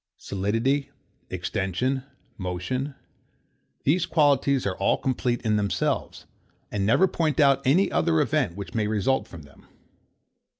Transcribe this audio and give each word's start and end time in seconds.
Solidity, 0.17 0.89
extension, 1.29 2.01
motion; 2.35 2.95
these 3.83 4.07
qualities 4.07 4.65
are 4.65 4.75
all 4.77 4.97
complete 4.97 5.43
in 5.43 5.57
themselves, 5.57 6.25
and 6.71 6.87
never 6.87 7.07
point 7.07 7.39
out 7.39 7.61
any 7.67 7.91
other 7.91 8.19
event 8.19 8.55
which 8.57 8.73
may 8.73 8.87
result 8.87 9.27
from 9.27 9.43
them. 9.43 9.67